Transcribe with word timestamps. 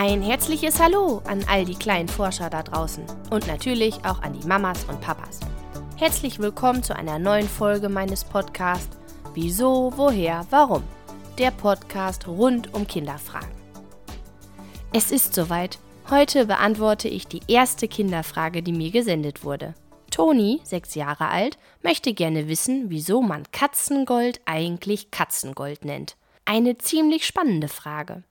Ein 0.00 0.22
herzliches 0.22 0.78
Hallo 0.78 1.22
an 1.24 1.44
all 1.48 1.64
die 1.64 1.74
kleinen 1.74 2.06
Forscher 2.06 2.48
da 2.50 2.62
draußen 2.62 3.04
und 3.30 3.48
natürlich 3.48 3.96
auch 4.04 4.22
an 4.22 4.32
die 4.32 4.46
Mamas 4.46 4.84
und 4.84 5.00
Papas. 5.00 5.40
Herzlich 5.96 6.38
willkommen 6.38 6.84
zu 6.84 6.94
einer 6.94 7.18
neuen 7.18 7.48
Folge 7.48 7.88
meines 7.88 8.22
Podcasts 8.22 8.96
Wieso, 9.34 9.92
woher, 9.96 10.46
warum? 10.50 10.84
Der 11.36 11.50
Podcast 11.50 12.28
rund 12.28 12.72
um 12.74 12.86
Kinderfragen. 12.86 13.50
Es 14.92 15.10
ist 15.10 15.34
soweit. 15.34 15.80
Heute 16.08 16.46
beantworte 16.46 17.08
ich 17.08 17.26
die 17.26 17.42
erste 17.48 17.88
Kinderfrage, 17.88 18.62
die 18.62 18.72
mir 18.72 18.92
gesendet 18.92 19.42
wurde. 19.42 19.74
Toni, 20.12 20.60
sechs 20.62 20.94
Jahre 20.94 21.26
alt, 21.26 21.58
möchte 21.82 22.14
gerne 22.14 22.46
wissen, 22.46 22.84
wieso 22.86 23.20
man 23.20 23.50
Katzengold 23.50 24.42
eigentlich 24.44 25.10
Katzengold 25.10 25.84
nennt. 25.84 26.16
Eine 26.44 26.78
ziemlich 26.78 27.26
spannende 27.26 27.66
Frage. 27.66 28.22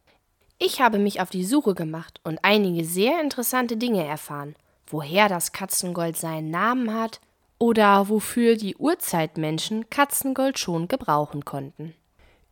Ich 0.59 0.81
habe 0.81 0.97
mich 0.97 1.21
auf 1.21 1.29
die 1.29 1.45
Suche 1.45 1.75
gemacht 1.75 2.19
und 2.23 2.39
einige 2.41 2.83
sehr 2.83 3.21
interessante 3.21 3.77
Dinge 3.77 4.03
erfahren. 4.03 4.55
Woher 4.87 5.29
das 5.29 5.51
Katzengold 5.51 6.17
seinen 6.17 6.49
Namen 6.49 6.93
hat 6.93 7.19
oder 7.59 8.09
wofür 8.09 8.55
die 8.55 8.75
Urzeitmenschen 8.75 9.89
Katzengold 9.89 10.57
schon 10.57 10.87
gebrauchen 10.87 11.45
konnten. 11.45 11.93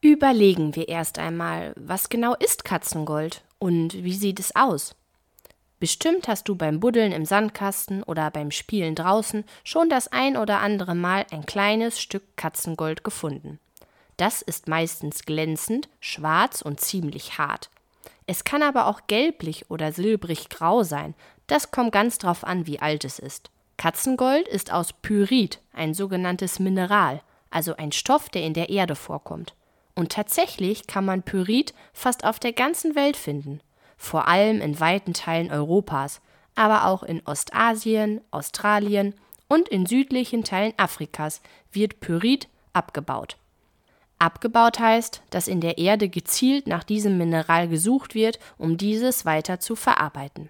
Überlegen 0.01 0.75
wir 0.75 0.87
erst 0.87 1.17
einmal, 1.17 1.73
was 1.77 2.09
genau 2.09 2.35
ist 2.35 2.63
Katzengold 2.63 3.43
und 3.57 3.93
wie 4.03 4.13
sieht 4.13 4.39
es 4.39 4.55
aus? 4.55 4.95
Bestimmt 5.79 6.27
hast 6.27 6.47
du 6.47 6.55
beim 6.55 6.79
Buddeln 6.79 7.11
im 7.11 7.25
Sandkasten 7.25 8.03
oder 8.03 8.29
beim 8.29 8.51
Spielen 8.51 8.95
draußen 8.95 9.45
schon 9.63 9.89
das 9.89 10.07
ein 10.11 10.37
oder 10.37 10.59
andere 10.59 10.95
Mal 10.95 11.25
ein 11.31 11.45
kleines 11.45 11.99
Stück 11.99 12.37
Katzengold 12.37 13.03
gefunden. 13.03 13.59
Das 14.17 14.41
ist 14.41 14.67
meistens 14.67 15.25
glänzend, 15.25 15.89
schwarz 15.99 16.61
und 16.61 16.79
ziemlich 16.79 17.37
hart. 17.37 17.69
Es 18.27 18.43
kann 18.43 18.63
aber 18.63 18.87
auch 18.87 19.01
gelblich 19.07 19.69
oder 19.69 19.91
silbrig 19.91 20.49
grau 20.49 20.83
sein. 20.83 21.13
Das 21.47 21.71
kommt 21.71 21.91
ganz 21.91 22.17
drauf 22.17 22.43
an, 22.43 22.65
wie 22.65 22.79
alt 22.79 23.05
es 23.05 23.19
ist. 23.19 23.51
Katzengold 23.77 24.47
ist 24.47 24.71
aus 24.71 24.93
Pyrit, 24.93 25.59
ein 25.73 25.93
sogenanntes 25.93 26.59
Mineral, 26.59 27.21
also 27.51 27.75
ein 27.75 27.91
Stoff, 27.91 28.29
der 28.29 28.43
in 28.43 28.53
der 28.53 28.69
Erde 28.69 28.95
vorkommt. 28.95 29.53
Und 29.95 30.11
tatsächlich 30.11 30.87
kann 30.87 31.05
man 31.05 31.23
Pyrit 31.23 31.73
fast 31.93 32.23
auf 32.23 32.39
der 32.39 32.53
ganzen 32.53 32.95
Welt 32.95 33.15
finden, 33.15 33.61
vor 33.97 34.27
allem 34.27 34.59
in 34.59 34.79
weiten 34.79 35.13
Teilen 35.13 35.51
Europas, 35.51 36.21
aber 36.55 36.85
auch 36.87 37.03
in 37.03 37.21
Ostasien, 37.25 38.21
Australien 38.31 39.13
und 39.47 39.69
in 39.69 39.85
südlichen 39.85 40.43
Teilen 40.43 40.73
Afrikas 40.77 41.41
wird 41.71 41.99
Pyrit 41.99 42.47
abgebaut. 42.73 43.37
Abgebaut 44.25 44.79
heißt, 44.79 45.21
dass 45.29 45.47
in 45.47 45.61
der 45.61 45.77
Erde 45.77 46.09
gezielt 46.09 46.65
nach 46.65 46.83
diesem 46.83 47.19
Mineral 47.19 47.67
gesucht 47.67 48.15
wird, 48.15 48.39
um 48.57 48.75
dieses 48.75 49.23
weiter 49.23 49.59
zu 49.59 49.75
verarbeiten. 49.75 50.49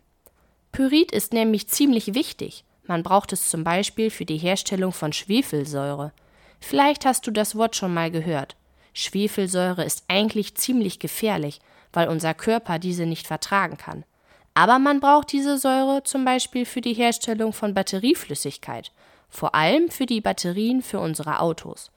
Pyrit 0.72 1.12
ist 1.12 1.34
nämlich 1.34 1.68
ziemlich 1.68 2.14
wichtig. 2.14 2.64
Man 2.88 3.03
braucht 3.03 3.34
es 3.34 3.50
zum 3.50 3.66
Beispiel 3.66 4.12
für 4.12 4.23
die 4.23 4.38
Herstellung 4.38 4.94
von 4.94 5.12
Schwefelsäure. 5.12 6.14
Vielleicht 6.62 7.06
hast 7.06 7.28
du 7.28 7.31
das 7.31 7.58
Wort 7.58 7.76
schon 7.76 7.94
mal 7.94 8.12
gehört. 8.12 8.56
Schwefelsäure 8.94 9.84
ist 9.84 10.06
eigentlich 10.08 10.56
ziemlich 10.56 11.00
gefährlich, 11.00 11.59
weil 11.92 12.08
unser 12.08 12.34
Körper 12.34 12.80
diese 12.80 13.06
nicht 13.06 13.28
vertragen 13.28 13.76
kann. 13.76 14.06
Aber 14.53 14.80
man 14.80 15.02
braucht 15.02 15.34
diese 15.34 15.58
Säure 15.58 16.03
zum 16.03 16.23
Beispiel 16.23 16.66
für 16.66 16.80
die 16.80 16.94
Herstellung 16.94 17.52
von 17.52 17.73
Batterieflüssigkeit, 17.73 18.94
vor 19.28 19.53
allem 19.53 19.90
für 19.90 20.06
die 20.06 20.22
Batterien 20.22 20.81
für 20.81 21.02
unsere 21.02 21.42
Autos. 21.42 21.92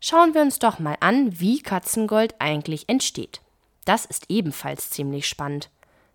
Schauen 0.00 0.34
wir 0.34 0.42
uns 0.42 0.58
doch 0.58 0.78
mal 0.78 0.96
an, 1.00 1.40
wie 1.40 1.60
Katzengold 1.60 2.34
eigentlich 2.38 2.88
entsteht. 2.88 3.40
Das 3.84 4.04
ist 4.04 4.26
ebenfalls 4.28 4.90
ziemlich 4.90 5.26
spannend. 5.28 5.70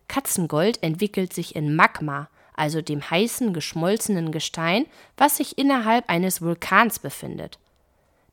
Katzengold 0.08 0.84
entwickelt 0.84 1.34
sich 1.34 1.56
in 1.56 1.76
Magma, 1.76 2.30
also 2.54 2.82
dem 2.82 3.10
heißen, 3.10 3.54
geschmolzenen 3.54 4.32
Gestein, 4.32 4.86
was 5.18 5.38
sich 5.38 5.58
innerhalb 5.58 6.10
eines 6.10 6.42
Vulkans 6.42 7.00
befindet. 7.00 7.60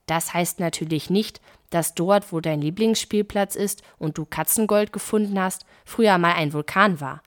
Das 0.06 0.34
heißt 0.34 0.60
natürlich 0.60 1.08
nicht, 1.08 1.40
dass 1.70 1.94
dort, 1.94 2.32
wo 2.32 2.40
dein 2.40 2.60
Lieblingsspielplatz 2.60 3.54
ist 3.54 3.82
und 3.98 4.18
du 4.18 4.24
Katzengold 4.24 4.92
gefunden 4.92 5.40
hast, 5.40 5.64
früher 5.84 6.18
mal 6.18 6.32
ein 6.32 6.52
Vulkan 6.52 7.00
war. 7.00 7.22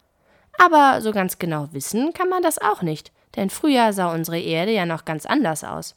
Aber 0.57 1.01
so 1.01 1.11
ganz 1.11 1.39
genau 1.39 1.69
wissen 1.71 2.13
kann 2.13 2.29
man 2.29 2.43
das 2.43 2.59
auch 2.59 2.81
nicht, 2.81 3.11
denn 3.35 3.49
früher 3.49 3.93
sah 3.93 4.13
unsere 4.13 4.39
Erde 4.39 4.71
ja 4.71 4.85
noch 4.85 5.05
ganz 5.05 5.25
anders 5.25 5.63
aus. 5.63 5.95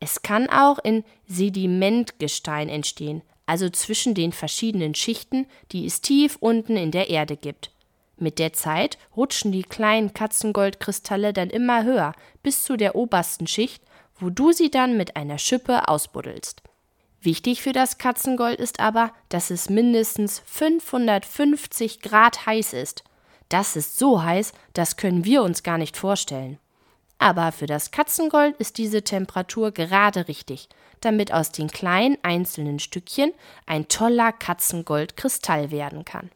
Es 0.00 0.22
kann 0.22 0.48
auch 0.48 0.78
in 0.78 1.04
Sedimentgestein 1.26 2.68
entstehen, 2.68 3.22
also 3.46 3.68
zwischen 3.70 4.14
den 4.14 4.32
verschiedenen 4.32 4.94
Schichten, 4.94 5.46
die 5.72 5.86
es 5.86 6.00
tief 6.00 6.36
unten 6.40 6.76
in 6.76 6.90
der 6.90 7.10
Erde 7.10 7.36
gibt. 7.36 7.70
Mit 8.16 8.38
der 8.38 8.52
Zeit 8.52 8.98
rutschen 9.16 9.52
die 9.52 9.62
kleinen 9.62 10.12
Katzengoldkristalle 10.12 11.32
dann 11.32 11.50
immer 11.50 11.84
höher, 11.84 12.12
bis 12.42 12.64
zu 12.64 12.76
der 12.76 12.96
obersten 12.96 13.46
Schicht, 13.46 13.82
wo 14.16 14.30
du 14.30 14.52
sie 14.52 14.70
dann 14.70 14.96
mit 14.96 15.16
einer 15.16 15.38
Schippe 15.38 15.88
ausbuddelst. 15.88 16.62
Wichtig 17.20 17.62
für 17.62 17.72
das 17.72 17.98
Katzengold 17.98 18.60
ist 18.60 18.80
aber, 18.80 19.12
dass 19.28 19.50
es 19.50 19.70
mindestens 19.70 20.40
550 20.46 22.00
Grad 22.00 22.46
heiß 22.46 22.72
ist. 22.72 23.04
Das 23.48 23.76
ist 23.76 23.98
so 23.98 24.22
heiß, 24.22 24.52
das 24.74 24.96
können 24.96 25.24
wir 25.24 25.42
uns 25.42 25.62
gar 25.62 25.78
nicht 25.78 25.96
vorstellen. 25.96 26.58
Aber 27.18 27.52
für 27.52 27.66
das 27.66 27.90
Katzengold 27.90 28.56
ist 28.58 28.78
diese 28.78 29.02
Temperatur 29.02 29.72
gerade 29.72 30.28
richtig, 30.28 30.68
damit 31.00 31.32
aus 31.32 31.50
den 31.50 31.68
kleinen 31.68 32.16
einzelnen 32.22 32.78
Stückchen 32.78 33.32
ein 33.66 33.88
toller 33.88 34.32
Katzengoldkristall 34.32 35.70
werden 35.70 36.04
kann. 36.04 36.30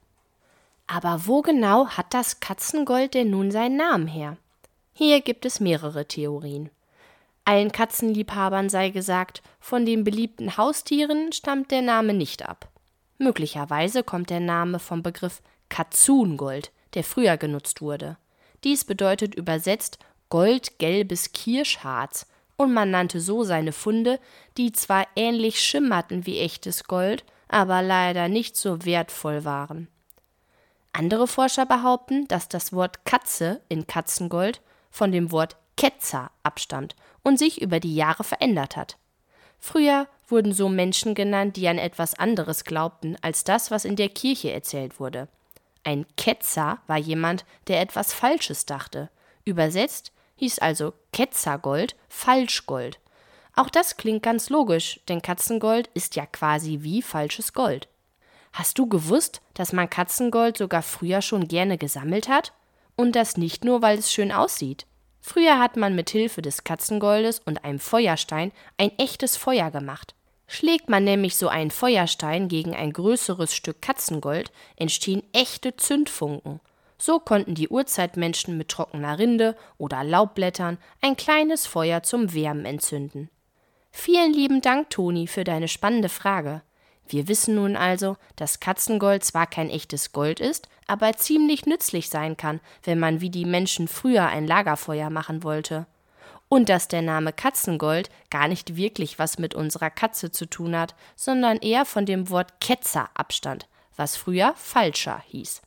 Aber 0.87 1.27
wo 1.27 1.43
genau 1.43 1.89
hat 1.89 2.13
das 2.13 2.41
Katzengold 2.41 3.15
denn 3.15 3.31
nun 3.31 3.51
seinen 3.51 3.77
Namen 3.77 4.09
her? 4.09 4.37
Hier 4.93 5.21
gibt 5.21 5.47
es 5.47 5.61
mehrere 5.61 6.07
Theorien. 6.07 6.71
Allen 7.45 7.73
Katzenliebhabern 7.73 8.69
sei 8.69 8.91
gesagt, 8.91 9.43
von 9.59 9.87
den 9.87 10.05
beliebten 10.05 10.57
Haustieren 10.57 11.33
stammt 11.33 11.71
der 11.71 11.83
Name 11.83 12.13
nicht 12.13 12.47
ab. 12.49 12.69
Möglicherweise 13.19 14.03
kommt 14.03 14.31
der 14.31 14.41
Name 14.41 14.79
vom 14.79 15.03
Begriff 15.03 15.43
Katzungold, 15.69 16.71
der 16.95 17.05
früher 17.05 17.37
genutzt 17.37 17.81
wurde. 17.81 18.17
Dies 18.65 18.85
bedeutet 18.85 19.35
übersetzt 19.35 19.99
goldgelbes 20.33 21.33
Kirschharz, 21.33 22.27
und 22.57 22.73
man 22.73 22.91
nannte 22.91 23.21
so 23.21 23.45
seine 23.45 23.73
Funde, 23.73 24.19
die 24.57 24.73
zwar 24.73 25.07
ähnlich 25.15 25.61
schimmerten 25.61 26.25
wie 26.25 26.39
echtes 26.39 26.85
Gold, 26.85 27.23
aber 27.49 27.83
leider 27.83 28.29
nicht 28.29 28.57
so 28.57 28.87
wertvoll 28.87 29.45
waren. 29.45 29.89
Andere 30.95 31.29
Forscher 31.29 31.67
behaupten, 31.67 32.27
dass 32.29 32.49
das 32.49 32.73
Wort 32.73 33.05
Katze 33.05 33.61
in 33.69 33.87
Katzengold 33.87 34.63
von 34.91 35.13
dem 35.13 35.33
Wort 35.33 35.57
Ketzer 35.77 36.31
abstammt 36.43 36.97
und 37.23 37.39
sich 37.39 37.61
über 37.61 37.79
die 37.79 37.95
Jahre 37.95 38.25
verändert 38.25 38.75
hat. 38.75 38.97
Früher 39.59 40.09
wurden 40.29 40.55
so 40.55 40.71
Menschen 40.71 41.15
genannt, 41.15 41.57
die 41.57 41.69
an 41.69 41.77
etwas 41.77 42.19
anderes 42.19 42.65
glaubten 42.65 43.19
als 43.21 43.45
das, 43.45 43.71
was 43.71 43.85
in 43.85 43.97
der 43.97 44.09
Kirche 44.09 44.51
erzählt 44.51 44.99
wurde. 44.99 45.29
Ein 45.85 46.07
Ketzer 46.17 46.79
war 46.87 46.97
jemand, 46.97 47.45
der 47.69 47.83
etwas 47.83 48.15
Falsches 48.15 48.65
dachte. 48.65 49.11
Übersetzt 49.45 50.12
hieß 50.37 50.59
also 50.59 50.93
Ketzergold 51.13 51.97
Falschgold. 52.09 52.99
Auch 53.55 53.69
das 53.69 53.97
klingt 53.97 54.23
ganz 54.23 54.49
logisch, 54.51 55.01
denn 55.09 55.21
Katzengold 55.21 55.89
ist 55.95 56.17
ja 56.17 56.27
quasi 56.27 56.79
wie 56.83 57.03
falsches 57.03 57.53
Gold. 57.53 57.89
Hast 58.53 58.79
du 58.79 58.89
gewusst, 58.89 59.41
dass 59.55 59.73
man 59.73 59.91
Katzengold 59.91 60.59
sogar 60.59 60.83
früher 60.83 61.23
schon 61.23 61.49
gerne 61.49 61.79
gesammelt 61.79 62.29
hat? 62.29 62.53
Und 62.97 63.17
das 63.17 63.37
nicht 63.37 63.65
nur, 63.65 63.83
weil 63.83 63.99
es 63.99 64.13
schön 64.13 64.33
aussieht. 64.33 64.87
Früher 65.21 65.59
hat 65.59 65.77
man 65.77 65.95
mit 65.95 66.11
Hilfe 66.11 66.43
des 66.43 66.65
Katzengoldes 66.65 67.41
und 67.41 67.65
einem 67.65 67.79
Feuerstein 67.79 68.53
ein 68.77 68.91
echtes 68.99 69.37
Feuer 69.37 69.71
gemacht. 69.71 70.15
Schlägt 70.47 70.91
man 70.91 71.05
nämlich 71.05 71.37
so 71.37 71.49
einen 71.49 71.71
Feuerstein 71.71 72.49
gegen 72.49 72.75
ein 72.75 72.93
größeres 72.93 73.55
Stück 73.55 73.81
Katzengold, 73.81 74.53
entstehen 74.77 75.23
echte 75.33 75.77
Zündfunken. 75.77 76.61
So 77.05 77.19
konnten 77.19 77.57
die 77.57 77.69
Urzeitmenschen 77.69 78.57
mit 78.57 78.69
trockener 78.69 79.19
Rinde 79.19 79.57
oder 79.77 80.05
Laubblättern 80.05 80.79
ein 81.01 81.17
kleines 81.17 81.67
Feuer 81.67 82.05
zum 82.05 82.33
Wärmen 82.33 82.65
entzünden. 82.65 83.29
Vielen 83.91 84.33
lieben 84.33 84.61
Dank, 84.61 84.89
Toni, 84.91 85.27
für 85.27 85.43
deine 85.43 85.67
spannende 85.67 86.09
Frage. 86.09 86.63
Wir 87.09 87.27
wissen 87.27 87.57
nun 87.57 87.75
also, 87.75 88.17
dass 88.37 88.61
Katzengold 88.61 89.25
zwar 89.25 89.49
kein 89.49 89.69
echtes 89.69 90.13
Gold 90.13 90.39
ist, 90.39 90.69
aber 90.87 91.15
ziemlich 91.15 91.67
nützlich 91.67 92.09
sein 92.09 92.37
kann, 92.37 92.61
wenn 92.85 93.01
man 93.01 93.21
wie 93.21 93.31
die 93.31 93.47
Menschen 93.47 93.89
früher 93.89 94.29
ein 94.29 94.47
Lagerfeuer 94.47 95.11
machen 95.11 95.43
wollte. 95.43 95.87
Und 96.49 96.69
dass 96.69 96.87
der 96.87 97.03
Name 97.03 97.33
Katzengold 97.33 98.11
gar 98.31 98.47
nicht 98.47 98.77
wirklich 98.77 99.19
was 99.19 99.41
mit 99.41 99.57
unserer 99.57 99.91
Katze 99.91 100.31
zu 100.31 100.47
tun 100.47 100.79
hat, 100.79 100.95
sondern 101.17 101.57
eher 101.57 101.85
von 101.85 102.07
dem 102.07 102.31
Wort 102.31 102.61
Ketzer 102.61 103.11
abstand, 103.15 103.67
was 103.97 104.17
früher 104.17 104.55
Falscher 104.55 105.21
hieß. 105.27 105.63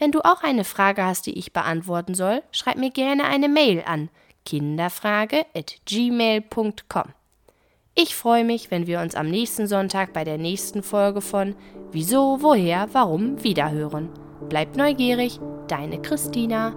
Wenn 0.00 0.10
du 0.12 0.20
auch 0.22 0.42
eine 0.42 0.64
Frage 0.64 1.04
hast, 1.04 1.26
die 1.26 1.38
ich 1.38 1.52
beantworten 1.52 2.14
soll, 2.14 2.42
schreib 2.52 2.78
mir 2.78 2.90
gerne 2.90 3.24
eine 3.24 3.50
Mail 3.50 3.82
an 3.84 4.08
kinderfrage@gmail.com. 4.46 7.04
Ich 7.94 8.16
freue 8.16 8.44
mich, 8.44 8.70
wenn 8.70 8.86
wir 8.86 9.00
uns 9.00 9.14
am 9.14 9.28
nächsten 9.28 9.66
Sonntag 9.66 10.14
bei 10.14 10.24
der 10.24 10.38
nächsten 10.38 10.82
Folge 10.82 11.20
von 11.20 11.54
Wieso, 11.92 12.38
woher, 12.40 12.88
warum 12.92 13.44
wiederhören. 13.44 14.08
Bleibt 14.48 14.76
neugierig, 14.76 15.38
deine 15.68 16.00
Christina. 16.00 16.74